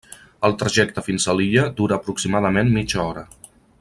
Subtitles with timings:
[0.47, 3.25] El trajecte fins a l'illa dura aproximadament mitja hora.